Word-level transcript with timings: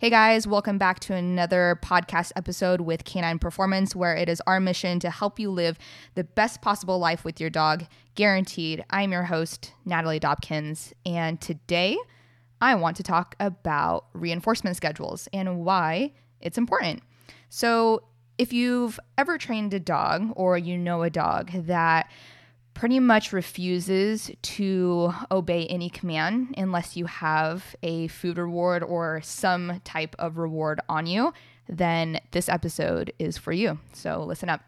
Hey 0.00 0.08
guys, 0.08 0.46
welcome 0.46 0.78
back 0.78 0.98
to 1.00 1.14
another 1.14 1.78
podcast 1.82 2.32
episode 2.34 2.80
with 2.80 3.04
Canine 3.04 3.38
Performance, 3.38 3.94
where 3.94 4.16
it 4.16 4.30
is 4.30 4.40
our 4.46 4.58
mission 4.58 4.98
to 5.00 5.10
help 5.10 5.38
you 5.38 5.50
live 5.50 5.76
the 6.14 6.24
best 6.24 6.62
possible 6.62 6.98
life 6.98 7.22
with 7.22 7.38
your 7.38 7.50
dog, 7.50 7.84
guaranteed. 8.14 8.82
I'm 8.88 9.12
your 9.12 9.24
host, 9.24 9.74
Natalie 9.84 10.18
Dobkins, 10.18 10.94
and 11.04 11.38
today 11.38 11.98
I 12.62 12.76
want 12.76 12.96
to 12.96 13.02
talk 13.02 13.36
about 13.38 14.06
reinforcement 14.14 14.74
schedules 14.74 15.28
and 15.34 15.66
why 15.66 16.14
it's 16.40 16.56
important. 16.56 17.02
So, 17.50 18.04
if 18.38 18.54
you've 18.54 18.98
ever 19.18 19.36
trained 19.36 19.74
a 19.74 19.80
dog 19.80 20.32
or 20.34 20.56
you 20.56 20.78
know 20.78 21.02
a 21.02 21.10
dog 21.10 21.50
that 21.52 22.10
pretty 22.80 22.98
much 22.98 23.34
refuses 23.34 24.30
to 24.40 25.12
obey 25.30 25.66
any 25.66 25.90
command 25.90 26.54
unless 26.56 26.96
you 26.96 27.04
have 27.04 27.76
a 27.82 28.08
food 28.08 28.38
reward 28.38 28.82
or 28.82 29.20
some 29.22 29.82
type 29.84 30.16
of 30.18 30.38
reward 30.38 30.80
on 30.88 31.06
you, 31.06 31.30
then 31.68 32.18
this 32.30 32.48
episode 32.48 33.12
is 33.18 33.36
for 33.36 33.52
you. 33.52 33.78
So 33.92 34.24
listen 34.24 34.48
up. 34.48 34.62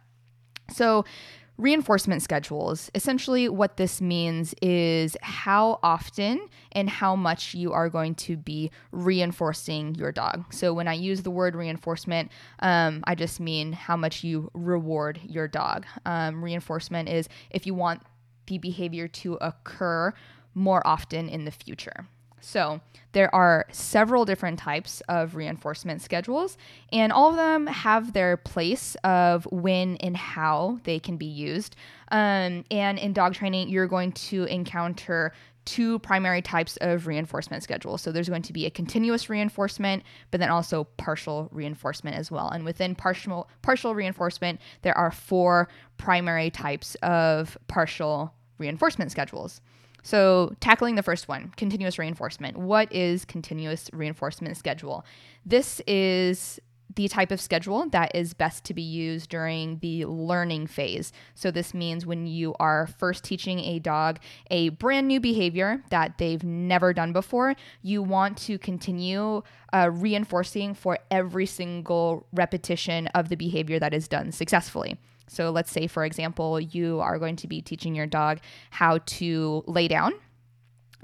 So, 0.70 1.06
reinforcement 1.56 2.22
schedules 2.22 2.90
essentially, 2.94 3.48
what 3.48 3.76
this 3.76 4.00
means 4.00 4.54
is 4.62 5.16
how 5.22 5.78
often 5.82 6.48
and 6.72 6.88
how 6.88 7.14
much 7.14 7.54
you 7.54 7.72
are 7.72 7.88
going 7.88 8.14
to 8.14 8.36
be 8.36 8.70
reinforcing 8.90 9.94
your 9.94 10.12
dog. 10.12 10.44
So, 10.52 10.72
when 10.72 10.88
I 10.88 10.94
use 10.94 11.22
the 11.22 11.30
word 11.30 11.54
reinforcement, 11.54 12.30
um, 12.60 13.02
I 13.06 13.14
just 13.14 13.40
mean 13.40 13.72
how 13.72 13.96
much 13.96 14.24
you 14.24 14.50
reward 14.54 15.20
your 15.24 15.48
dog. 15.48 15.86
Um, 16.06 16.42
reinforcement 16.42 17.08
is 17.08 17.28
if 17.50 17.66
you 17.66 17.74
want 17.74 18.02
the 18.46 18.58
behavior 18.58 19.08
to 19.08 19.34
occur 19.34 20.12
more 20.54 20.86
often 20.86 21.28
in 21.28 21.44
the 21.44 21.50
future. 21.50 22.06
So, 22.44 22.80
there 23.12 23.32
are 23.32 23.66
several 23.70 24.24
different 24.24 24.58
types 24.58 25.00
of 25.08 25.36
reinforcement 25.36 26.02
schedules, 26.02 26.58
and 26.92 27.12
all 27.12 27.30
of 27.30 27.36
them 27.36 27.68
have 27.68 28.14
their 28.14 28.36
place 28.36 28.96
of 29.04 29.44
when 29.52 29.96
and 29.98 30.16
how 30.16 30.80
they 30.82 30.98
can 30.98 31.16
be 31.16 31.26
used. 31.26 31.76
Um, 32.10 32.64
and 32.70 32.98
in 32.98 33.12
dog 33.12 33.34
training, 33.34 33.68
you're 33.68 33.86
going 33.86 34.12
to 34.12 34.44
encounter 34.44 35.32
two 35.64 36.00
primary 36.00 36.42
types 36.42 36.76
of 36.80 37.06
reinforcement 37.06 37.62
schedules. 37.62 38.02
So 38.02 38.10
there's 38.10 38.28
going 38.28 38.42
to 38.42 38.52
be 38.52 38.66
a 38.66 38.70
continuous 38.70 39.30
reinforcement, 39.30 40.02
but 40.32 40.40
then 40.40 40.50
also 40.50 40.84
partial 40.96 41.48
reinforcement 41.52 42.16
as 42.16 42.30
well. 42.30 42.48
And 42.48 42.64
within 42.64 42.96
partial 42.96 43.48
partial 43.62 43.94
reinforcement, 43.94 44.60
there 44.82 44.98
are 44.98 45.12
four 45.12 45.68
primary 45.96 46.50
types 46.50 46.96
of 46.96 47.56
partial 47.68 48.34
reinforcement 48.58 49.12
schedules. 49.12 49.60
So, 50.02 50.54
tackling 50.60 50.96
the 50.96 51.02
first 51.02 51.28
one, 51.28 51.52
continuous 51.56 51.98
reinforcement. 51.98 52.56
What 52.56 52.92
is 52.92 53.24
continuous 53.24 53.88
reinforcement 53.92 54.56
schedule? 54.56 55.04
This 55.46 55.80
is 55.86 56.60
the 56.94 57.08
type 57.08 57.30
of 57.30 57.40
schedule 57.40 57.88
that 57.90 58.14
is 58.14 58.34
best 58.34 58.64
to 58.64 58.74
be 58.74 58.82
used 58.82 59.30
during 59.30 59.78
the 59.78 60.04
learning 60.04 60.66
phase. 60.66 61.12
So, 61.34 61.52
this 61.52 61.72
means 61.72 62.04
when 62.04 62.26
you 62.26 62.54
are 62.58 62.88
first 62.98 63.22
teaching 63.22 63.60
a 63.60 63.78
dog 63.78 64.18
a 64.50 64.70
brand 64.70 65.06
new 65.06 65.20
behavior 65.20 65.84
that 65.90 66.18
they've 66.18 66.42
never 66.42 66.92
done 66.92 67.12
before, 67.12 67.54
you 67.82 68.02
want 68.02 68.36
to 68.38 68.58
continue 68.58 69.42
uh, 69.72 69.88
reinforcing 69.92 70.74
for 70.74 70.98
every 71.12 71.46
single 71.46 72.26
repetition 72.32 73.06
of 73.08 73.28
the 73.28 73.36
behavior 73.36 73.78
that 73.78 73.94
is 73.94 74.08
done 74.08 74.32
successfully. 74.32 74.98
So 75.32 75.50
let's 75.50 75.70
say, 75.70 75.86
for 75.86 76.04
example, 76.04 76.60
you 76.60 77.00
are 77.00 77.18
going 77.18 77.36
to 77.36 77.48
be 77.48 77.62
teaching 77.62 77.94
your 77.94 78.06
dog 78.06 78.40
how 78.70 78.98
to 78.98 79.64
lay 79.66 79.88
down. 79.88 80.12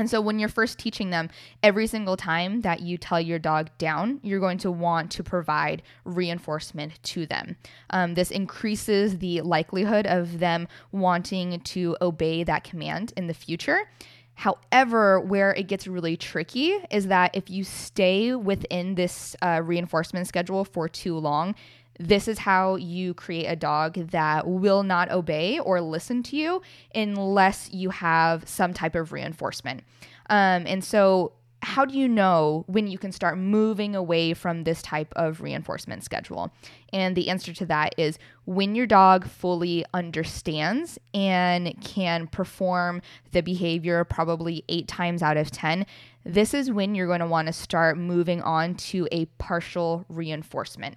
And 0.01 0.09
so, 0.09 0.20
when 0.20 0.39
you're 0.39 0.48
first 0.48 0.79
teaching 0.79 1.11
them, 1.11 1.29
every 1.61 1.89
single 1.89 2.17
time 2.17 2.61
that 2.61 2.81
you 2.81 2.97
tell 2.97 3.20
your 3.20 3.41
dog 3.41 3.69
down, 3.79 4.20
you're 4.23 4.39
going 4.39 4.59
to 4.59 4.70
want 4.70 5.11
to 5.12 5.25
provide 5.25 5.83
reinforcement 6.05 7.03
to 7.03 7.27
them. 7.27 7.57
Um, 7.91 8.15
this 8.15 8.31
increases 8.31 9.19
the 9.19 9.41
likelihood 9.41 10.07
of 10.07 10.39
them 10.39 10.69
wanting 10.92 11.58
to 11.61 11.97
obey 12.01 12.45
that 12.45 12.63
command 12.63 13.13
in 13.17 13.27
the 13.27 13.35
future. 13.35 13.91
However, 14.35 15.19
where 15.19 15.52
it 15.52 15.67
gets 15.67 15.89
really 15.89 16.17
tricky 16.17 16.77
is 16.92 17.08
that 17.08 17.35
if 17.35 17.51
you 17.51 17.64
stay 17.64 18.36
within 18.36 18.95
this 18.95 19.35
uh, 19.42 19.63
reinforcement 19.64 20.29
schedule 20.29 20.64
for 20.64 20.89
too 20.89 21.19
long, 21.19 21.57
this 21.98 22.29
is 22.29 22.39
how 22.39 22.77
you 22.77 23.13
create 23.14 23.47
a 23.47 23.57
dog 23.57 23.95
that 24.11 24.47
will 24.47 24.83
not 24.83 25.11
obey 25.11 25.59
or 25.59 25.81
listen 25.81 26.23
to 26.25 26.36
you 26.36 26.63
unless 26.95 27.70
you 27.73 27.91
have 27.91 28.48
some 28.48 28.73
type 28.73 28.95
of 28.95 29.13
reinforcement. 29.13 29.83
Um, 30.31 30.64
and 30.67 30.85
so, 30.85 31.33
how 31.61 31.85
do 31.85 31.98
you 31.98 32.07
know 32.07 32.64
when 32.69 32.87
you 32.87 32.98
can 32.98 33.11
start 33.11 33.37
moving 33.37 33.97
away 33.97 34.33
from 34.33 34.63
this 34.63 34.81
type 34.81 35.13
of 35.17 35.41
reinforcement 35.41 36.05
schedule? 36.05 36.53
And 36.92 37.17
the 37.17 37.29
answer 37.29 37.53
to 37.53 37.67
that 37.67 37.95
is 37.98 38.17
when 38.45 38.77
your 38.77 38.87
dog 38.87 39.27
fully 39.27 39.85
understands 39.92 41.01
and 41.13 41.75
can 41.83 42.29
perform 42.29 43.03
the 43.33 43.42
behavior 43.42 44.05
probably 44.05 44.64
eight 44.69 44.87
times 44.87 45.20
out 45.20 45.37
of 45.37 45.51
10, 45.51 45.85
this 46.25 46.55
is 46.55 46.70
when 46.70 46.95
you're 46.95 47.08
going 47.08 47.20
to 47.20 47.27
want 47.27 47.48
to 47.48 47.53
start 47.53 47.98
moving 47.98 48.41
on 48.42 48.77
to 48.77 49.08
a 49.11 49.25
partial 49.39 50.05
reinforcement. 50.08 50.97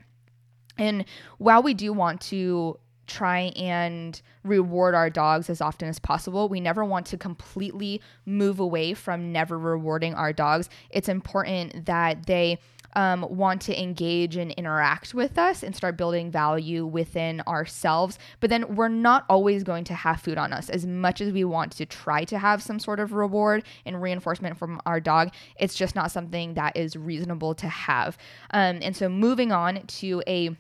And 0.78 1.06
while 1.38 1.64
we 1.64 1.74
do 1.74 1.94
want 1.94 2.22
to 2.22 2.78
try 3.12 3.52
and 3.58 4.22
reward 4.44 4.96
our 4.96 5.10
dogs 5.10 5.50
as 5.50 5.60
often 5.60 5.90
as 5.90 6.00
possible. 6.00 6.48
We 6.48 6.62
never 6.62 6.86
want 6.86 7.06
to 7.08 7.18
completely 7.18 8.02
move 8.26 8.60
away 8.60 8.94
from 8.94 9.34
never 9.34 9.60
rewarding 9.60 10.14
our 10.14 10.32
dogs. 10.32 10.70
It's 10.90 11.10
important 11.10 11.86
that 11.88 12.26
they 12.26 12.60
um, 12.94 13.26
want 13.30 13.62
to 13.64 13.82
engage 13.82 14.36
and 14.36 14.52
interact 14.52 15.14
with 15.14 15.38
us 15.38 15.64
and 15.64 15.76
start 15.76 15.98
building 15.98 16.32
value 16.32 16.86
within 16.86 17.42
ourselves. 17.48 18.20
But 18.40 18.50
then 18.50 18.76
we're 18.76 18.88
not 18.88 19.26
always 19.30 19.64
going 19.64 19.84
to 19.86 19.94
have 19.94 20.22
food 20.22 20.38
on 20.38 20.54
us. 20.54 20.70
As 20.70 20.86
much 20.86 21.22
as 21.22 21.32
we 21.32 21.44
want 21.44 21.72
to 21.74 21.86
try 21.86 22.24
to 22.26 22.38
have 22.38 22.62
some 22.62 22.80
sort 22.80 23.00
of 23.00 23.14
reward 23.14 23.64
and 23.86 24.02
reinforcement 24.02 24.58
from 24.58 24.82
our 24.86 25.00
dog, 25.00 25.32
it's 25.60 25.76
just 25.76 25.96
not 25.96 26.12
something 26.12 26.56
that 26.56 26.76
is 26.76 26.96
reasonable 26.96 27.56
to 27.56 27.68
have. 27.68 28.18
Um, 28.52 28.80
and 28.82 28.96
so 28.96 29.10
moving 29.10 29.52
on 29.52 29.86
to 29.86 30.22
a 30.28 30.56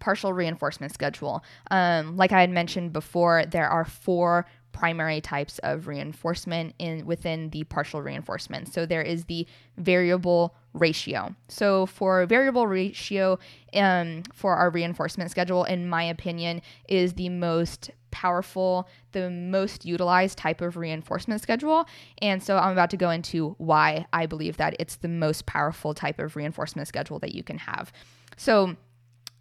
partial 0.00 0.32
reinforcement 0.32 0.92
schedule. 0.92 1.44
Um, 1.70 2.16
like 2.16 2.32
I 2.32 2.40
had 2.40 2.50
mentioned 2.50 2.92
before, 2.92 3.44
there 3.46 3.68
are 3.68 3.84
four 3.84 4.46
primary 4.72 5.20
types 5.20 5.58
of 5.60 5.86
reinforcement 5.86 6.74
in 6.78 7.06
within 7.06 7.50
the 7.50 7.64
partial 7.64 8.02
reinforcement. 8.02 8.72
So 8.72 8.86
there 8.86 9.02
is 9.02 9.24
the 9.24 9.46
variable 9.76 10.54
ratio. 10.74 11.34
So 11.48 11.86
for 11.86 12.24
variable 12.26 12.66
ratio 12.66 13.38
um, 13.74 14.22
for 14.32 14.56
our 14.56 14.70
reinforcement 14.70 15.30
schedule, 15.30 15.64
in 15.64 15.88
my 15.88 16.02
opinion, 16.02 16.62
is 16.88 17.14
the 17.14 17.28
most 17.28 17.90
powerful, 18.10 18.88
the 19.12 19.30
most 19.30 19.84
utilized 19.84 20.38
type 20.38 20.60
of 20.60 20.76
reinforcement 20.76 21.40
schedule. 21.40 21.86
And 22.20 22.42
so 22.42 22.58
I'm 22.58 22.72
about 22.72 22.90
to 22.90 22.96
go 22.96 23.10
into 23.10 23.54
why 23.58 24.06
I 24.12 24.26
believe 24.26 24.58
that 24.58 24.76
it's 24.78 24.96
the 24.96 25.08
most 25.08 25.46
powerful 25.46 25.94
type 25.94 26.18
of 26.18 26.36
reinforcement 26.36 26.88
schedule 26.88 27.18
that 27.20 27.34
you 27.34 27.42
can 27.42 27.58
have. 27.58 27.92
So 28.36 28.76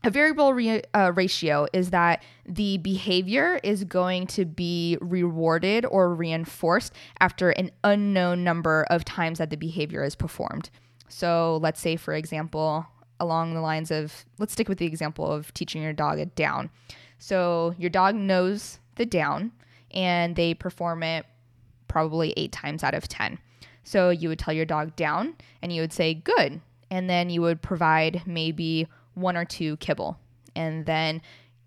a 0.04 0.10
variable 0.10 0.54
re- 0.54 0.82
uh, 0.94 1.12
ratio 1.14 1.68
is 1.74 1.92
that 1.92 2.24
the 2.46 2.78
behavior 2.80 3.60
is 3.64 3.84
going 3.84 4.26
to 4.28 4.46
be 4.46 4.98
rewarded 5.00 5.86
or 5.86 6.14
reinforced 6.14 6.94
after 7.20 7.52
an 7.52 7.72
unknown 7.84 8.44
number 8.44 8.86
of 8.90 9.06
times 9.06 9.38
that 9.38 9.52
the 9.52 9.58
behavior 9.58 10.04
is 10.04 10.16
performed. 10.16 10.70
So, 11.08 11.60
let's 11.62 11.80
say, 11.80 11.98
for 11.98 12.14
example, 12.14 12.88
along 13.20 13.54
the 13.54 13.62
lines 13.62 13.92
of 13.92 14.26
let's 14.40 14.54
stick 14.54 14.68
with 14.68 14.80
the 14.80 14.88
example 14.88 15.32
of 15.32 15.54
teaching 15.54 15.84
your 15.84 15.94
dog 15.94 16.18
a 16.18 16.26
down. 16.26 16.72
So, 17.20 17.76
your 17.78 17.90
dog 17.90 18.16
knows 18.16 18.80
the 18.96 19.06
down 19.06 19.52
and 19.92 20.36
they 20.36 20.54
perform 20.54 21.04
it 21.04 21.26
probably 21.88 22.34
eight 22.38 22.52
times 22.52 22.84
out 22.84 22.96
of 22.96 23.08
10. 23.08 23.38
So, 23.84 24.10
you 24.10 24.30
would 24.30 24.40
tell 24.40 24.54
your 24.54 24.66
dog 24.66 24.96
down 24.96 25.36
and 25.62 25.72
you 25.72 25.82
would 25.82 25.94
say, 25.94 26.16
good. 26.16 26.62
And 26.90 27.10
then 27.10 27.30
you 27.30 27.42
would 27.42 27.62
provide 27.62 28.24
maybe 28.26 28.88
one 29.14 29.38
or 29.38 29.46
two 29.46 29.78
kibble. 29.78 30.18
And 30.56 30.86
then 30.86 31.22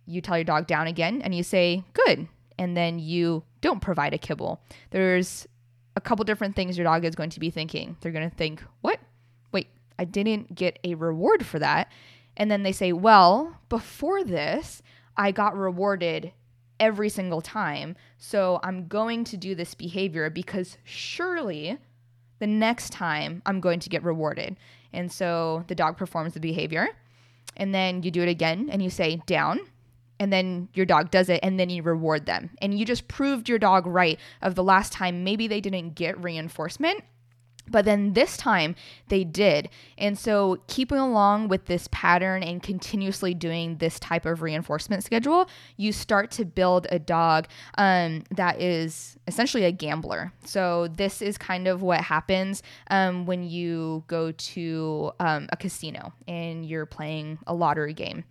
you 0.07 0.21
tell 0.21 0.37
your 0.37 0.45
dog 0.45 0.67
down 0.67 0.87
again 0.87 1.23
and 1.23 1.35
you 1.35 1.43
say, 1.43 1.85
good. 1.93 2.29
And 2.59 2.77
then 2.77 2.99
you 2.99 3.43
don't 3.61 3.81
provide 3.81 4.15
a 4.15 4.19
kibble. 4.19 4.61
There's 4.91 5.47
a 5.97 6.01
couple 6.01 6.25
different 6.25 6.57
things 6.57 6.77
your 6.77 6.85
dog 6.85 7.05
is 7.05 7.15
going 7.15 7.31
to 7.31 7.41
be 7.41 7.51
thinking. 7.51 7.97
They're 8.01 8.13
going 8.13 8.29
to 8.29 8.37
think, 8.37 8.63
what? 8.81 9.01
Wait, 9.53 9.69
I 9.99 10.05
didn't 10.05 10.55
get 10.55 10.79
a 10.85 10.95
reward 10.95 11.47
for 11.47 11.59
that. 11.59 11.91
And 12.37 12.51
then 12.51 12.63
they 12.63 12.73
say, 12.73 12.93
well, 12.93 13.57
before 13.69 14.25
this, 14.25 14.83
I 15.17 15.31
got 15.31 15.57
rewarded 15.57 16.33
every 16.81 17.09
single 17.09 17.41
time. 17.41 17.97
So 18.19 18.61
I'm 18.63 18.89
going 18.89 19.25
to 19.25 19.37
do 19.37 19.55
this 19.55 19.75
behavior 19.75 20.31
because 20.31 20.77
surely 20.85 21.79
the 22.41 22.47
next 22.47 22.91
time 22.91 23.43
I'm 23.47 23.61
going 23.61 23.81
to 23.81 23.89
get 23.89 24.03
rewarded. 24.03 24.57
And 24.93 25.11
so 25.11 25.65
the 25.69 25.75
dog 25.75 25.97
performs 25.97 26.35
the 26.35 26.41
behavior 26.41 26.89
and 27.57 27.75
then 27.75 28.03
you 28.03 28.11
do 28.11 28.23
it 28.23 28.29
again 28.29 28.69
and 28.71 28.83
you 28.83 28.91
say 28.91 29.21
down 29.27 29.61
and 30.21 30.33
then 30.33 30.69
your 30.75 30.87
dog 30.87 31.11
does 31.11 31.29
it 31.29 31.41
and 31.43 31.59
then 31.59 31.71
you 31.71 31.83
reward 31.83 32.27
them. 32.27 32.51
And 32.61 32.79
you 32.79 32.85
just 32.85 33.09
proved 33.09 33.49
your 33.49 33.59
dog 33.59 33.87
right 33.87 34.19
of 34.43 34.55
the 34.55 34.63
last 34.63 34.93
time 34.93 35.25
maybe 35.25 35.47
they 35.49 35.61
didn't 35.61 35.95
get 35.95 36.23
reinforcement 36.23 37.03
But 37.71 37.85
then 37.85 38.13
this 38.13 38.37
time 38.37 38.75
they 39.09 39.25
did. 39.25 39.69
And 39.97 40.19
so, 40.19 40.59
keeping 40.67 40.99
along 40.99 41.49
with 41.49 41.67
this 41.67 41.89
pattern 41.91 42.43
and 42.43 42.63
continuously 42.63 43.35
doing 43.35 43.79
this 43.79 43.99
type 43.99 44.27
of 44.27 44.43
reinforcement 44.43 45.05
schedule, 45.05 45.49
you 45.77 45.93
start 45.93 46.31
to 46.33 46.45
build 46.45 46.87
a 46.91 46.99
dog 46.99 47.49
um, 47.79 48.23
that 48.31 48.61
is 48.61 49.17
essentially 49.27 49.65
a 49.65 49.73
gambler. 49.73 50.33
So, 50.45 50.89
this 50.89 51.23
is 51.23 51.39
kind 51.39 51.67
of 51.67 51.83
what 51.83 52.01
happens 52.01 52.63
um, 52.91 53.27
when 53.27 53.43
you 53.45 54.05
go 54.07 54.33
to 54.33 55.13
um, 55.21 55.49
a 55.51 55.57
casino 55.57 56.13
and 56.29 56.67
you're 56.67 56.87
playing 56.87 57.39
a 57.47 57.55
lottery 57.55 57.95
game 57.95 58.25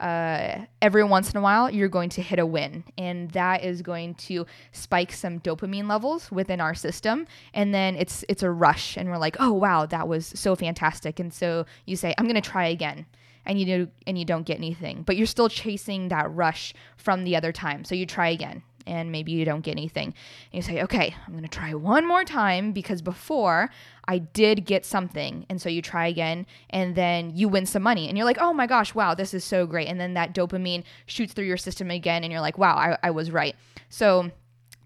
uh, 0.00 0.64
every 0.80 1.04
once 1.04 1.32
in 1.32 1.38
a 1.38 1.40
while 1.40 1.70
you're 1.70 1.88
going 1.88 2.10
to 2.10 2.22
hit 2.22 2.38
a 2.38 2.46
win. 2.46 2.84
And 2.96 3.30
that 3.32 3.64
is 3.64 3.82
going 3.82 4.14
to 4.14 4.46
spike 4.72 5.12
some 5.12 5.40
dopamine 5.40 5.88
levels 5.88 6.30
within 6.30 6.60
our 6.60 6.74
system. 6.74 7.26
And 7.54 7.74
then 7.74 7.96
it's 7.96 8.24
it's 8.28 8.42
a 8.42 8.50
rush. 8.50 8.96
And 8.96 9.08
we're 9.08 9.18
like 9.18 9.36
oh 9.38 9.52
wow 9.52 9.86
that 9.86 10.08
was 10.08 10.26
so 10.26 10.54
fantastic. 10.54 11.20
And 11.20 11.32
so 11.32 11.66
you 11.86 11.96
say 11.96 12.14
i'm 12.18 12.26
going 12.26 12.40
to 12.40 12.50
try 12.50 12.66
again. 12.66 13.06
And 13.46 13.58
you 13.58 13.64
do 13.64 13.88
and 14.06 14.18
you 14.18 14.24
don't 14.24 14.44
get 14.44 14.58
anything. 14.58 15.02
But 15.02 15.16
you're 15.16 15.26
still 15.26 15.48
chasing 15.48 16.08
that 16.08 16.30
rush 16.34 16.74
from 16.96 17.24
the 17.24 17.34
other 17.34 17.50
time. 17.50 17.84
So 17.84 17.94
you 17.94 18.04
try 18.04 18.28
again 18.28 18.62
and 18.88 19.12
maybe 19.12 19.32
you 19.32 19.44
don't 19.44 19.60
get 19.60 19.72
anything. 19.72 20.06
And 20.06 20.14
you 20.52 20.62
say, 20.62 20.82
okay, 20.82 21.14
I'm 21.26 21.32
going 21.34 21.44
to 21.44 21.48
try 21.48 21.74
one 21.74 22.06
more 22.06 22.24
time 22.24 22.72
because 22.72 23.02
before 23.02 23.70
I 24.06 24.18
did 24.18 24.64
get 24.64 24.84
something. 24.84 25.46
And 25.48 25.60
so 25.60 25.68
you 25.68 25.82
try 25.82 26.06
again 26.06 26.46
and 26.70 26.96
then 26.96 27.30
you 27.36 27.48
win 27.48 27.66
some 27.66 27.82
money 27.82 28.08
and 28.08 28.16
you're 28.16 28.24
like, 28.24 28.38
oh 28.40 28.52
my 28.52 28.66
gosh, 28.66 28.94
wow, 28.94 29.14
this 29.14 29.34
is 29.34 29.44
so 29.44 29.66
great. 29.66 29.86
And 29.86 30.00
then 30.00 30.14
that 30.14 30.34
dopamine 30.34 30.82
shoots 31.06 31.34
through 31.34 31.44
your 31.44 31.56
system 31.56 31.90
again 31.90 32.24
and 32.24 32.32
you're 32.32 32.40
like, 32.40 32.58
wow, 32.58 32.74
I, 32.74 32.98
I 33.02 33.10
was 33.10 33.30
right. 33.30 33.54
So 33.90 34.30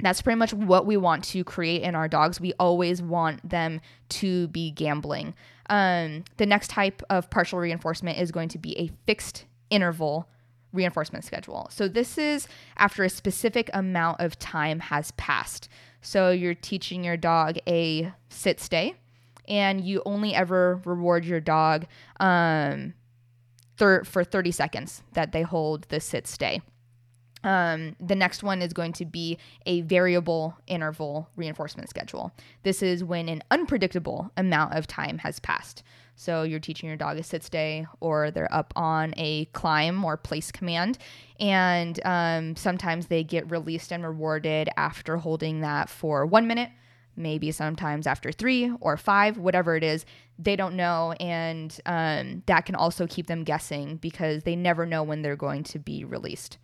that's 0.01 0.21
pretty 0.21 0.39
much 0.39 0.53
what 0.53 0.85
we 0.85 0.97
want 0.97 1.23
to 1.25 1.45
create 1.45 1.83
in 1.83 1.95
our 1.95 2.09
dogs. 2.09 2.41
We 2.41 2.53
always 2.59 3.01
want 3.01 3.49
them 3.49 3.81
to 4.11 4.49
be 4.49 4.73
gambling. 4.73 5.35
Um, 5.71 6.25
the 6.37 6.47
next 6.47 6.69
type 6.69 7.03
of 7.09 7.31
partial 7.31 7.61
reinforcement 7.61 8.19
is 8.19 8.33
going 8.33 8.49
to 8.51 8.59
be 8.59 8.77
a 8.79 8.91
fixed 9.07 9.47
interval 9.71 10.29
reinforcement 10.73 11.25
schedule. 11.25 11.69
So 11.71 11.89
this 11.89 12.19
is 12.19 12.49
after 12.77 13.05
a 13.05 13.11
specific 13.11 13.71
amount 13.73 14.21
of 14.21 14.39
time 14.39 14.81
has 14.81 15.11
passed. 15.13 15.69
So 16.01 16.31
you're 16.31 16.55
teaching 16.55 17.05
your 17.05 17.17
dog 17.17 17.59
a 17.67 18.13
sit 18.29 18.61
stay, 18.61 18.95
and 19.49 19.81
you 19.81 20.03
only 20.05 20.35
ever 20.35 20.81
reward 20.85 21.25
your 21.25 21.41
dog 21.41 21.87
um, 22.21 22.95
thir- 23.77 24.05
for 24.05 24.25
30 24.25 24.51
seconds 24.51 25.03
that 25.13 25.33
they 25.33 25.43
hold 25.43 25.85
the 25.89 26.01
sit 26.01 26.27
stay. 26.27 26.61
Um, 27.45 27.97
the 28.01 28.15
next 28.15 28.43
one 28.43 28.63
is 28.63 28.73
going 28.73 28.93
to 28.95 29.05
be 29.05 29.39
a 29.67 29.81
variable 29.83 30.57
interval 30.67 31.29
reinforcement 31.37 31.89
schedule. 31.89 32.33
This 32.63 32.83
is 32.83 33.03
when 33.03 33.29
an 33.29 33.43
unpredictable 33.51 34.31
amount 34.37 34.75
of 34.75 34.87
time 34.87 35.19
has 35.19 35.41
passed. 35.41 35.83
So 36.15 36.43
you're 36.43 36.61
teaching 36.61 36.89
your 36.89 36.97
dog 36.97 37.19
a 37.19 37.23
sit 37.23 37.43
stay, 37.43 37.87
or 38.01 38.31
they're 38.31 38.53
up 38.55 38.73
on 38.77 39.15
a 39.17 39.47
climb 39.47 40.05
or 40.05 40.17
place 40.17 40.53
command, 40.53 40.99
and 41.41 41.99
um, 42.05 42.55
sometimes 42.55 43.07
they 43.07 43.25
get 43.25 43.51
released 43.51 43.93
and 43.93 44.05
rewarded 44.05 44.69
after 44.77 45.17
holding 45.17 45.61
that 45.61 45.89
for 45.89 46.25
one 46.27 46.47
minute. 46.47 46.71
Maybe 47.17 47.51
sometimes 47.51 48.07
after 48.07 48.33
three 48.33 48.73
or 48.81 48.97
five, 48.97 49.37
whatever 49.37 49.77
it 49.77 49.85
is, 49.85 50.07
they 50.39 50.57
don't 50.57 50.77
know. 50.77 51.13
And 51.21 51.79
um, 51.85 52.43
that 52.47 52.65
can 52.65 52.75
also 52.75 53.07
keep 53.07 53.27
them 53.27 53.45
guessing 53.45 53.97
because 53.97 54.45
they 54.45 54.57
never 54.57 54.87
know 54.87 55.03
when 55.03 55.21
they're 55.23 55.37
going 55.37 55.65
to 55.65 55.79
be 55.79 56.05
released. 56.05 56.57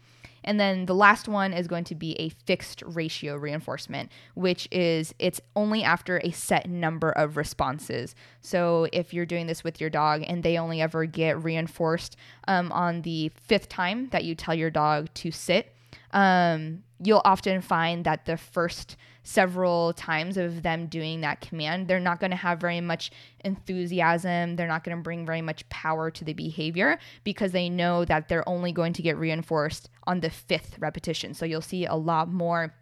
And 0.45 0.59
then 0.59 0.87
the 0.87 0.95
last 0.95 1.29
one 1.29 1.53
is 1.53 1.67
going 1.67 1.85
to 1.85 1.95
be 1.95 2.13
a 2.21 2.29
fixed 2.29 2.83
ratio 2.87 3.37
reinforcement, 3.37 4.11
which 4.35 4.69
is 4.71 5.15
it's 5.19 5.41
only 5.57 5.83
after 5.83 6.19
a 6.19 6.31
set 6.31 6.69
number 6.69 7.11
of 7.11 7.37
responses. 7.37 8.15
So 8.41 8.89
if 8.93 9.13
you're 9.13 9.27
doing 9.27 9.47
this 9.47 9.65
with 9.65 9.81
your 9.81 9.91
dog 9.91 10.25
and 10.27 10.43
they 10.43 10.59
only 10.59 10.81
ever 10.81 11.05
get 11.05 11.43
reinforced 11.43 12.17
um, 12.47 12.73
on 12.73 13.03
the 13.03 13.31
fifth 13.35 13.69
time 13.69 14.09
that 14.11 14.25
you 14.25 14.35
tell 14.35 14.55
your 14.55 14.71
dog 14.71 15.13
to 15.15 15.31
sit, 15.31 15.75
um, 16.13 16.83
you'll 17.03 17.23
often 17.25 17.61
find 17.61 18.05
that 18.05 18.27
the 18.27 18.37
first 18.37 18.97
several 19.23 19.93
times 19.93 20.37
of 20.37 20.63
them 20.63 20.87
doing 20.87 21.21
that 21.21 21.41
command, 21.41 21.87
they're 21.87 22.01
not 22.01 22.19
going 22.19 22.31
to 22.31 22.37
have 22.37 22.61
very 22.61 22.81
much 22.81 23.11
enthusiasm. 23.45 24.57
They're 24.57 24.67
not 24.67 24.85
going 24.85 24.97
to 24.97 25.03
bring 25.03 25.27
very 25.27 25.43
much 25.43 25.69
power 25.69 26.11
to 26.11 26.25
the 26.25 26.33
behavior 26.33 26.99
because 27.25 27.53
they 27.53 27.69
know 27.69 28.05
that 28.07 28.29
they're 28.29 28.49
only 28.49 28.73
going 28.73 28.95
to 28.95 29.03
get 29.03 29.17
reinforced 29.19 29.91
on 30.07 30.21
the 30.21 30.31
fifth 30.31 30.79
repetition. 30.79 31.35
So 31.35 31.45
you'll 31.45 31.61
see 31.61 31.85
a 31.85 31.95
lot 31.95 32.33
more 32.33 32.75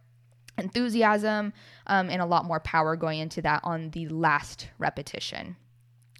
enthusiasm 0.56 1.52
um, 1.86 2.08
and 2.08 2.22
a 2.22 2.26
lot 2.26 2.44
more 2.44 2.60
power 2.60 2.96
going 2.96 3.18
into 3.18 3.42
that 3.42 3.60
on 3.64 3.90
the 3.90 4.08
last 4.08 4.68
repetition. 4.78 5.56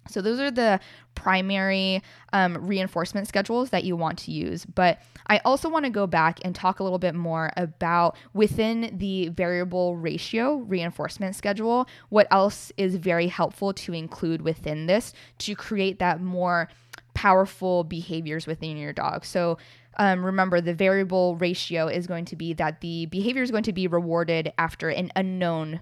So, 0.09 0.21
those 0.21 0.39
are 0.39 0.51
the 0.51 0.79
primary 1.15 2.03
um, 2.33 2.65
reinforcement 2.65 3.27
schedules 3.27 3.71
that 3.71 3.83
you 3.83 3.95
want 3.95 4.19
to 4.19 4.31
use. 4.31 4.65
But 4.65 5.01
I 5.27 5.39
also 5.43 5.69
want 5.69 5.85
to 5.85 5.91
go 5.91 6.07
back 6.07 6.39
and 6.43 6.53
talk 6.53 6.79
a 6.79 6.83
little 6.83 6.99
bit 6.99 7.15
more 7.15 7.51
about 7.57 8.15
within 8.33 8.97
the 8.97 9.29
variable 9.29 9.97
ratio 9.97 10.57
reinforcement 10.57 11.35
schedule, 11.35 11.87
what 12.09 12.27
else 12.31 12.71
is 12.77 12.95
very 12.95 13.27
helpful 13.27 13.73
to 13.73 13.93
include 13.93 14.41
within 14.41 14.85
this 14.85 15.13
to 15.39 15.55
create 15.55 15.99
that 15.99 16.21
more 16.21 16.69
powerful 17.13 17.83
behaviors 17.83 18.45
within 18.45 18.77
your 18.77 18.93
dog. 18.93 19.25
So, 19.25 19.57
um, 19.99 20.23
remember 20.23 20.61
the 20.61 20.75
variable 20.75 21.35
ratio 21.37 21.87
is 21.87 22.05
going 22.05 22.25
to 22.25 22.35
be 22.35 22.53
that 22.53 22.81
the 22.81 23.07
behavior 23.07 23.41
is 23.41 23.49
going 23.49 23.63
to 23.63 23.73
be 23.73 23.87
rewarded 23.87 24.53
after 24.57 24.89
an 24.89 25.11
unknown 25.15 25.79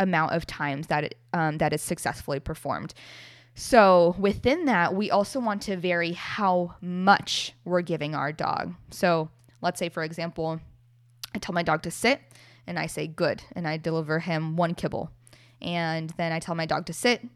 amount 0.00 0.32
of 0.32 0.46
times 0.46 0.86
that 0.86 1.04
it 1.04 1.18
um, 1.32 1.58
that 1.58 1.72
is 1.72 1.82
successfully 1.82 2.38
performed. 2.40 2.94
So 3.54 4.14
within 4.18 4.66
that, 4.66 4.94
we 4.94 5.10
also 5.10 5.40
want 5.40 5.62
to 5.62 5.76
vary 5.76 6.12
how 6.12 6.76
much 6.80 7.52
we're 7.64 7.82
giving 7.82 8.14
our 8.14 8.32
dog. 8.32 8.74
So 8.90 9.30
let's 9.60 9.78
say, 9.78 9.88
for 9.88 10.04
example, 10.04 10.60
I 11.34 11.38
tell 11.38 11.54
my 11.54 11.62
dog 11.62 11.82
to 11.82 11.90
sit 11.90 12.20
and 12.66 12.78
I 12.78 12.86
say 12.86 13.06
good 13.06 13.42
and 13.52 13.66
I 13.66 13.76
deliver 13.76 14.20
him 14.20 14.56
one 14.56 14.74
kibble. 14.74 15.10
And 15.60 16.10
then 16.10 16.32
I 16.32 16.38
tell 16.38 16.54
my 16.54 16.66
dog 16.66 16.86
to 16.86 16.92
sit, 16.92 17.26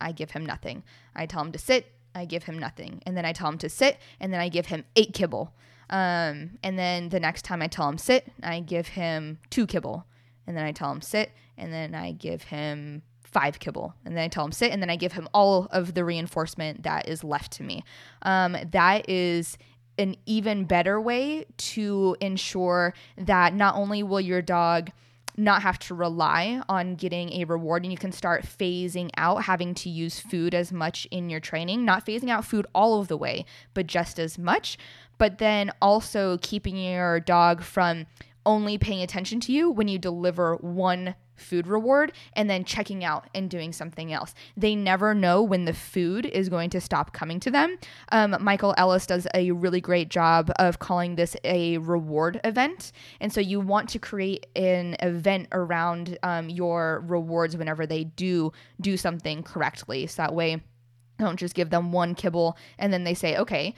I 0.00 0.12
give 0.12 0.32
him 0.32 0.44
nothing. 0.44 0.82
I 1.14 1.26
tell 1.26 1.42
him 1.42 1.52
to 1.52 1.58
sit, 1.58 1.92
I 2.14 2.24
give 2.24 2.44
him 2.44 2.58
nothing. 2.58 3.02
And 3.06 3.16
then 3.16 3.24
I 3.24 3.32
tell 3.32 3.48
him 3.48 3.58
to 3.58 3.68
sit 3.68 3.98
and 4.18 4.32
then 4.32 4.40
I 4.40 4.48
give 4.48 4.66
him 4.66 4.84
eight 4.96 5.14
kibble. 5.14 5.54
Um, 5.90 6.58
and 6.62 6.78
then 6.78 7.08
the 7.08 7.20
next 7.20 7.42
time 7.42 7.62
I 7.62 7.68
tell 7.68 7.88
him 7.88 7.98
sit, 7.98 8.30
I 8.42 8.60
give 8.60 8.88
him 8.88 9.38
two 9.50 9.66
kibble. 9.66 10.06
And 10.46 10.56
then 10.56 10.64
I 10.64 10.72
tell 10.72 10.90
him 10.90 11.02
sit 11.02 11.30
and 11.56 11.72
then 11.72 11.94
I 11.94 12.12
give 12.12 12.44
him 12.44 13.02
five 13.32 13.58
kibble. 13.58 13.94
And 14.04 14.16
then 14.16 14.24
i 14.24 14.28
tell 14.28 14.44
him 14.44 14.52
sit 14.52 14.72
and 14.72 14.82
then 14.82 14.90
i 14.90 14.96
give 14.96 15.12
him 15.12 15.28
all 15.32 15.68
of 15.70 15.94
the 15.94 16.04
reinforcement 16.04 16.82
that 16.82 17.08
is 17.08 17.24
left 17.24 17.52
to 17.52 17.62
me. 17.62 17.84
Um, 18.22 18.56
that 18.72 19.08
is 19.08 19.58
an 19.98 20.16
even 20.26 20.64
better 20.64 21.00
way 21.00 21.44
to 21.56 22.16
ensure 22.20 22.94
that 23.16 23.54
not 23.54 23.74
only 23.74 24.02
will 24.02 24.20
your 24.20 24.40
dog 24.40 24.90
not 25.36 25.62
have 25.62 25.78
to 25.78 25.94
rely 25.94 26.60
on 26.68 26.96
getting 26.96 27.32
a 27.32 27.44
reward 27.44 27.84
and 27.84 27.92
you 27.92 27.98
can 27.98 28.10
start 28.10 28.44
phasing 28.44 29.08
out 29.16 29.44
having 29.44 29.72
to 29.72 29.88
use 29.88 30.18
food 30.18 30.52
as 30.52 30.72
much 30.72 31.06
in 31.12 31.30
your 31.30 31.38
training 31.38 31.84
not 31.84 32.04
phasing 32.04 32.28
out 32.28 32.44
food 32.44 32.66
all 32.74 33.00
of 33.00 33.06
the 33.06 33.16
way 33.16 33.44
but 33.72 33.86
just 33.86 34.18
as 34.18 34.36
much 34.36 34.76
but 35.16 35.38
then 35.38 35.70
also 35.80 36.38
keeping 36.42 36.76
your 36.76 37.20
dog 37.20 37.62
from 37.62 38.04
only 38.44 38.78
paying 38.78 39.02
attention 39.02 39.38
to 39.38 39.52
you 39.52 39.70
when 39.70 39.86
you 39.86 39.98
deliver 39.98 40.56
one 40.56 41.14
food 41.38 41.66
reward 41.66 42.12
and 42.34 42.48
then 42.48 42.64
checking 42.64 43.04
out 43.04 43.28
and 43.34 43.50
doing 43.50 43.72
something 43.72 44.12
else. 44.12 44.34
They 44.56 44.74
never 44.74 45.14
know 45.14 45.42
when 45.42 45.64
the 45.64 45.72
food 45.72 46.26
is 46.26 46.48
going 46.48 46.70
to 46.70 46.80
stop 46.80 47.12
coming 47.12 47.40
to 47.40 47.50
them. 47.50 47.78
Um, 48.10 48.36
Michael 48.40 48.74
Ellis 48.76 49.06
does 49.06 49.26
a 49.34 49.50
really 49.52 49.80
great 49.80 50.08
job 50.08 50.50
of 50.58 50.78
calling 50.78 51.16
this 51.16 51.36
a 51.44 51.78
reward 51.78 52.40
event. 52.44 52.92
And 53.20 53.32
so 53.32 53.40
you 53.40 53.60
want 53.60 53.88
to 53.90 53.98
create 53.98 54.46
an 54.56 54.96
event 55.00 55.48
around 55.52 56.18
um, 56.22 56.48
your 56.48 57.04
rewards 57.06 57.56
whenever 57.56 57.86
they 57.86 58.04
do 58.04 58.52
do 58.80 58.96
something 58.96 59.42
correctly. 59.42 60.06
So 60.06 60.22
that 60.22 60.34
way, 60.34 60.62
don't 61.18 61.38
just 61.38 61.54
give 61.54 61.70
them 61.70 61.92
one 61.92 62.14
kibble 62.14 62.56
and 62.78 62.92
then 62.92 63.04
they 63.04 63.14
say, 63.14 63.36
okay, 63.36 63.74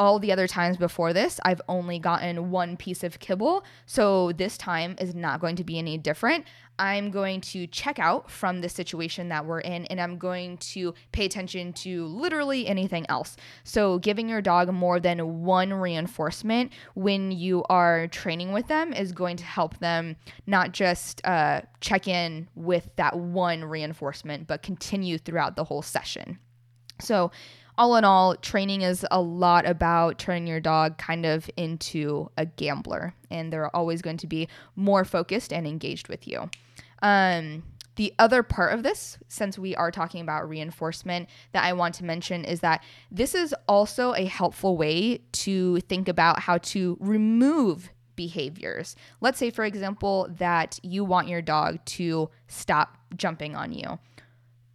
all 0.00 0.18
the 0.18 0.32
other 0.32 0.48
times 0.48 0.78
before 0.78 1.12
this, 1.12 1.38
I've 1.44 1.60
only 1.68 1.98
gotten 1.98 2.50
one 2.50 2.78
piece 2.78 3.04
of 3.04 3.18
kibble. 3.18 3.64
So 3.84 4.32
this 4.32 4.56
time 4.56 4.96
is 4.98 5.14
not 5.14 5.40
going 5.40 5.56
to 5.56 5.64
be 5.64 5.78
any 5.78 5.98
different. 5.98 6.46
I'm 6.78 7.10
going 7.10 7.42
to 7.42 7.66
check 7.66 7.98
out 7.98 8.30
from 8.30 8.62
the 8.62 8.70
situation 8.70 9.28
that 9.28 9.44
we're 9.44 9.60
in 9.60 9.84
and 9.86 10.00
I'm 10.00 10.16
going 10.16 10.56
to 10.72 10.94
pay 11.12 11.26
attention 11.26 11.74
to 11.74 12.06
literally 12.06 12.66
anything 12.66 13.04
else. 13.10 13.36
So, 13.62 13.98
giving 13.98 14.30
your 14.30 14.40
dog 14.40 14.72
more 14.72 14.98
than 14.98 15.42
one 15.44 15.74
reinforcement 15.74 16.72
when 16.94 17.30
you 17.30 17.62
are 17.68 18.06
training 18.06 18.52
with 18.52 18.68
them 18.68 18.94
is 18.94 19.12
going 19.12 19.36
to 19.36 19.44
help 19.44 19.76
them 19.80 20.16
not 20.46 20.72
just 20.72 21.20
uh, 21.26 21.60
check 21.82 22.08
in 22.08 22.48
with 22.54 22.88
that 22.96 23.18
one 23.18 23.62
reinforcement, 23.62 24.46
but 24.46 24.62
continue 24.62 25.18
throughout 25.18 25.56
the 25.56 25.64
whole 25.64 25.82
session. 25.82 26.38
So, 27.02 27.30
all 27.78 27.96
in 27.96 28.04
all, 28.04 28.36
training 28.36 28.82
is 28.82 29.06
a 29.10 29.20
lot 29.20 29.66
about 29.66 30.18
turning 30.18 30.46
your 30.46 30.60
dog 30.60 30.98
kind 30.98 31.24
of 31.26 31.50
into 31.56 32.30
a 32.36 32.46
gambler, 32.46 33.14
and 33.30 33.52
they're 33.52 33.74
always 33.74 34.02
going 34.02 34.18
to 34.18 34.26
be 34.26 34.48
more 34.76 35.04
focused 35.04 35.52
and 35.52 35.66
engaged 35.66 36.08
with 36.08 36.26
you. 36.28 36.50
Um, 37.02 37.62
the 37.96 38.14
other 38.18 38.42
part 38.42 38.72
of 38.72 38.82
this, 38.82 39.18
since 39.28 39.58
we 39.58 39.74
are 39.76 39.90
talking 39.90 40.22
about 40.22 40.48
reinforcement, 40.48 41.28
that 41.52 41.64
I 41.64 41.72
want 41.72 41.94
to 41.96 42.04
mention 42.04 42.44
is 42.44 42.60
that 42.60 42.82
this 43.10 43.34
is 43.34 43.54
also 43.68 44.14
a 44.14 44.24
helpful 44.24 44.76
way 44.76 45.18
to 45.32 45.80
think 45.80 46.08
about 46.08 46.40
how 46.40 46.58
to 46.58 46.96
remove 47.00 47.90
behaviors. 48.16 48.96
Let's 49.20 49.38
say, 49.38 49.50
for 49.50 49.64
example, 49.64 50.28
that 50.38 50.78
you 50.82 51.04
want 51.04 51.28
your 51.28 51.42
dog 51.42 51.84
to 51.86 52.30
stop 52.48 52.96
jumping 53.16 53.56
on 53.56 53.72
you. 53.72 53.98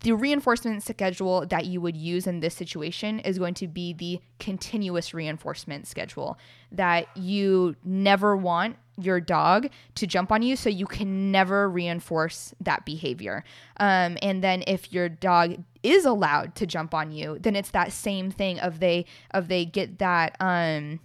The 0.05 0.13
reinforcement 0.13 0.83
schedule 0.83 1.47
that 1.47 1.65
you 1.65 1.81
would 1.81 1.97
use 1.97 2.27
in 2.27 2.39
this 2.39 2.53
situation 2.53 3.17
is 3.21 3.39
going 3.39 3.55
to 3.55 3.67
be 3.67 3.91
the 3.91 4.21
continuous 4.39 5.15
reinforcement 5.15 5.87
schedule 5.87 6.37
that 6.71 7.07
you 7.17 7.75
never 7.83 8.37
want 8.37 8.75
your 9.01 9.19
dog 9.19 9.67
to 9.95 10.05
jump 10.05 10.31
on 10.31 10.43
you 10.43 10.55
so 10.57 10.69
you 10.69 10.85
can 10.85 11.31
never 11.31 11.67
reinforce 11.67 12.53
that 12.61 12.85
behavior. 12.85 13.43
Um, 13.77 14.19
and 14.21 14.43
then 14.43 14.63
if 14.67 14.93
your 14.93 15.09
dog 15.09 15.63
is 15.81 16.05
allowed 16.05 16.53
to 16.53 16.67
jump 16.67 16.93
on 16.93 17.11
you, 17.11 17.39
then 17.39 17.55
it's 17.55 17.71
that 17.71 17.91
same 17.91 18.29
thing 18.29 18.59
of 18.59 18.79
they 18.79 19.07
of 19.31 19.47
they 19.47 19.65
get 19.65 19.97
that 19.97 20.35
um 20.39 20.99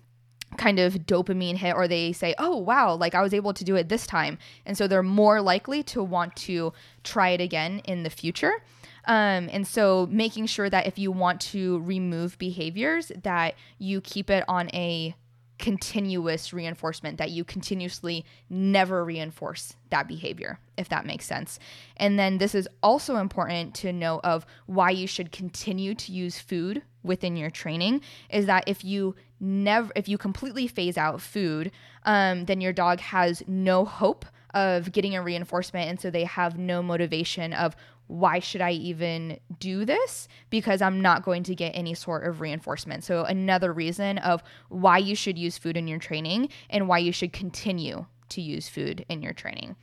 kind 0.59 0.79
of 0.79 1.07
dopamine 1.07 1.57
hit 1.57 1.75
or 1.75 1.89
they 1.89 2.13
say, 2.13 2.35
oh, 2.39 2.57
wow, 2.57 2.95
like 2.97 3.15
I 3.15 3.23
was 3.23 3.33
able 3.33 3.55
to 3.55 3.65
do 3.65 3.77
it 3.77 3.89
this 3.89 4.07
time. 4.07 4.37
And 4.67 4.77
so 4.77 4.87
they're 4.87 5.03
more 5.03 5.41
likely 5.41 5.83
to 5.85 6.03
want 6.03 6.37
to 6.37 6.75
try 7.03 7.31
it 7.31 7.41
again 7.41 7.81
in 7.85 8.03
the 8.03 8.11
future. 8.11 8.63
Um, 9.07 9.49
and 9.53 9.67
so 9.67 10.09
making 10.11 10.47
sure 10.47 10.71
that 10.71 10.87
if 10.87 10.99
you 10.99 11.11
want 11.11 11.41
to 11.43 11.81
remove 11.81 12.39
behaviors, 12.39 13.11
that 13.23 13.55
you 13.79 14.01
keep 14.01 14.31
it 14.31 14.45
on 14.49 14.69
a 14.75 15.15
continuous 15.61 16.55
reinforcement 16.55 17.19
that 17.19 17.31
you 17.31 17.45
continuously 17.45 18.25
never 18.49 19.05
reinforce 19.05 19.77
that 19.91 20.09
behavior 20.09 20.59
if 20.79 20.89
that 20.89 21.05
makes 21.05 21.27
sense. 21.27 21.59
And 21.99 22.19
then 22.19 22.39
this 22.39 22.55
is 22.55 22.67
also 22.83 23.17
important 23.17 23.75
to 23.77 23.93
know 23.93 24.21
of 24.25 24.47
why 24.65 24.89
you 24.89 25.07
should 25.07 25.31
continue 25.31 25.95
to 25.97 26.13
use 26.13 26.39
food 26.39 26.81
within 27.03 27.37
your 27.37 27.51
training 27.51 28.01
is 28.31 28.47
that 28.47 28.65
if 28.67 28.83
you 28.83 29.15
never 29.39 29.93
if 29.95 30.09
you 30.09 30.17
completely 30.17 30.67
phase 30.67 30.97
out 30.97 31.21
food 31.21 31.71
um, 32.05 32.47
then 32.47 32.61
your 32.61 32.73
dog 32.73 33.01
has 33.01 33.43
no 33.47 33.85
hope 33.85 34.25
of 34.55 34.93
getting 34.93 35.15
a 35.15 35.23
reinforcement 35.23 35.89
and 35.89 36.01
so 36.01 36.11
they 36.11 36.25
have 36.25 36.59
no 36.59 36.83
motivation 36.83 37.53
of 37.53 37.77
why 38.11 38.41
should 38.41 38.61
I 38.61 38.73
even 38.73 39.39
do 39.61 39.85
this? 39.85 40.27
Because 40.51 40.83
I'm 40.83 41.01
not 41.01 41.23
going 41.23 41.45
to 41.45 41.55
get 41.55 41.71
any 41.71 41.95
sort 41.95 42.27
of 42.27 42.41
reinforcement. 42.41 43.05
So, 43.05 43.25
another 43.25 43.73
reason 43.73 44.19
of 44.19 44.43
why 44.69 44.99
you 44.99 45.15
should 45.15 45.39
use 45.39 45.57
food 45.57 45.77
in 45.77 45.87
your 45.87 46.01
training 46.01 46.49
and 46.69 46.89
why 46.89 46.99
you 46.99 47.13
should 47.13 47.33
continue 47.33 48.07
to 48.31 48.41
use 48.41 48.69
food 48.69 49.07
in 49.09 49.23
your 49.23 49.33
training. 49.33 49.77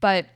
But 0.00 0.26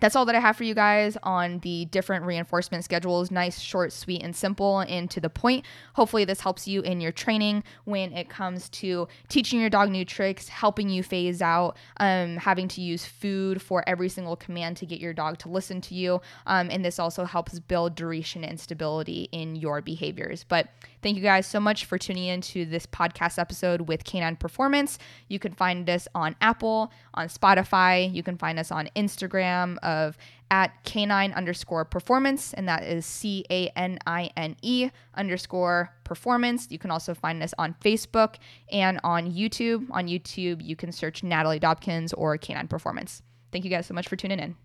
that's 0.00 0.16
all 0.16 0.24
that 0.26 0.34
I 0.34 0.40
have 0.40 0.56
for 0.56 0.64
you 0.64 0.74
guys 0.74 1.16
on 1.22 1.60
the 1.60 1.86
different 1.86 2.24
reinforcement 2.24 2.84
schedules. 2.84 3.30
Nice, 3.30 3.60
short, 3.60 3.92
sweet, 3.92 4.22
and 4.22 4.34
simple, 4.34 4.80
and 4.80 5.10
to 5.10 5.20
the 5.20 5.30
point. 5.30 5.64
Hopefully, 5.94 6.24
this 6.24 6.40
helps 6.40 6.66
you 6.66 6.82
in 6.82 7.00
your 7.00 7.12
training 7.12 7.64
when 7.84 8.12
it 8.12 8.28
comes 8.28 8.68
to 8.70 9.08
teaching 9.28 9.60
your 9.60 9.70
dog 9.70 9.90
new 9.90 10.04
tricks, 10.04 10.48
helping 10.48 10.88
you 10.88 11.02
phase 11.02 11.40
out 11.40 11.76
um, 11.98 12.36
having 12.36 12.68
to 12.68 12.80
use 12.80 13.04
food 13.04 13.62
for 13.62 13.84
every 13.86 14.08
single 14.08 14.36
command 14.36 14.76
to 14.78 14.86
get 14.86 15.00
your 15.00 15.12
dog 15.12 15.38
to 15.38 15.48
listen 15.48 15.80
to 15.82 15.94
you. 15.94 16.20
Um, 16.46 16.70
and 16.70 16.84
this 16.84 16.98
also 16.98 17.24
helps 17.24 17.58
build 17.58 17.94
duration 17.94 18.44
and 18.44 18.58
stability 18.58 19.28
in 19.32 19.56
your 19.56 19.80
behaviors. 19.80 20.44
But 20.44 20.68
thank 21.02 21.16
you 21.16 21.22
guys 21.22 21.46
so 21.46 21.60
much 21.60 21.84
for 21.84 21.98
tuning 21.98 22.24
in 22.24 22.40
to 22.42 22.64
this 22.64 22.86
podcast 22.86 23.38
episode 23.38 23.82
with 23.82 24.04
Canine 24.04 24.36
Performance. 24.36 24.98
You 25.28 25.38
can 25.38 25.52
find 25.52 25.88
us 25.88 26.08
on 26.14 26.36
Apple, 26.40 26.92
on 27.14 27.28
Spotify. 27.28 28.12
You 28.12 28.22
can 28.22 28.36
find 28.36 28.58
us 28.58 28.70
on 28.70 28.88
Instagram 28.96 29.78
of 29.84 30.16
at 30.50 30.84
canine 30.84 31.32
underscore 31.32 31.84
performance, 31.84 32.52
and 32.52 32.68
that 32.68 32.82
is 32.84 33.06
C 33.06 33.44
A 33.50 33.68
N 33.76 33.98
I 34.06 34.30
N 34.36 34.56
E 34.62 34.90
underscore 35.14 35.92
performance. 36.04 36.68
You 36.70 36.78
can 36.78 36.90
also 36.90 37.14
find 37.14 37.42
us 37.42 37.54
on 37.58 37.74
Facebook 37.84 38.36
and 38.70 39.00
on 39.04 39.32
YouTube. 39.32 39.86
On 39.90 40.06
YouTube, 40.06 40.64
you 40.64 40.76
can 40.76 40.92
search 40.92 41.22
Natalie 41.22 41.60
Dobkins 41.60 42.12
or 42.16 42.36
Canine 42.38 42.68
Performance. 42.68 43.22
Thank 43.52 43.64
you 43.64 43.70
guys 43.70 43.86
so 43.86 43.94
much 43.94 44.08
for 44.08 44.16
tuning 44.16 44.38
in. 44.38 44.56